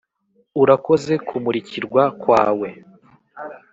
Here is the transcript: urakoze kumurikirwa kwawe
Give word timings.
urakoze 0.61 1.13
kumurikirwa 1.27 2.03
kwawe 2.21 2.69